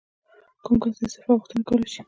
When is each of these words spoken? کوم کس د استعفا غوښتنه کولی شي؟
کوم 0.63 0.75
کس 0.81 0.93
د 0.97 1.01
استعفا 1.05 1.33
غوښتنه 1.39 1.61
کولی 1.69 1.87
شي؟ 1.93 1.99